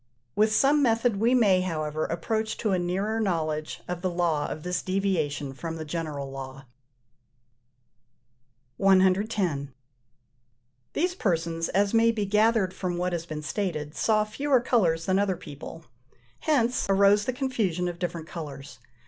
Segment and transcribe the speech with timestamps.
[0.35, 4.63] With some method we may, however, approach to a nearer knowledge of the law of
[4.63, 6.65] this deviation from the general law.
[8.77, 9.71] 110.
[10.93, 15.19] These persons, as may be gathered from what has been stated, saw fewer colours than
[15.19, 15.85] other people:
[16.39, 18.79] hence arose the confusion of different colours.